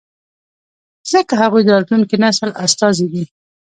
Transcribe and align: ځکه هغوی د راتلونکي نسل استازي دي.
ځکه 1.11 1.33
هغوی 1.41 1.61
د 1.65 1.69
راتلونکي 1.75 2.15
نسل 2.23 2.49
استازي 2.65 3.05
دي. 3.13 3.23